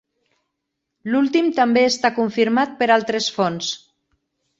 [1.15, 3.69] L'últim també està confirmat per altres fonts.